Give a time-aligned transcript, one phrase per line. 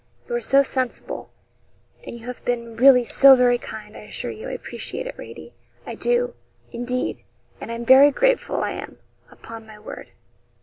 [0.27, 1.29] You are so sensible,
[2.03, 5.51] and you have been, really, so very kind, I assure you I appreciate it, Radie
[5.85, 6.33] I do,
[6.71, 7.21] indeed;
[7.61, 8.97] and I'm very grateful I am,
[9.29, 10.07] upon my word.'